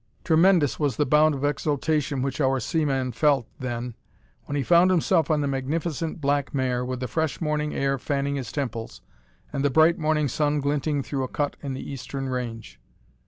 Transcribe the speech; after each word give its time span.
Tremendous 0.23 0.79
was 0.79 0.97
the 0.97 1.05
bound 1.05 1.35
of 1.35 1.45
exultation 1.45 2.23
which 2.23 2.41
our 2.41 2.59
seaman 2.59 3.11
felt, 3.11 3.45
then, 3.59 3.93
when 4.45 4.55
he 4.55 4.63
found 4.63 4.89
himself 4.89 5.29
on 5.29 5.41
the 5.41 5.47
magnificent 5.47 6.19
black 6.19 6.55
mare, 6.55 6.83
with 6.83 7.01
the 7.01 7.07
fresh 7.07 7.39
morning 7.39 7.75
air 7.75 7.99
fanning 7.99 8.33
his 8.35 8.51
temples, 8.51 9.01
and 9.53 9.63
the 9.63 9.69
bright 9.69 9.99
morning 9.99 10.27
sun 10.27 10.59
glinting 10.59 11.03
through 11.03 11.21
a 11.23 11.27
cut 11.27 11.55
in 11.61 11.73
the 11.75 11.87
eastern 11.87 12.29
range. 12.29 12.79